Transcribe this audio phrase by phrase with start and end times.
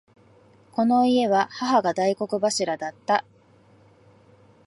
[0.71, 3.23] この家は母が大黒柱だった。